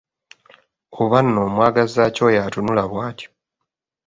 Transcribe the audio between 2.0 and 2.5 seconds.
ki oyo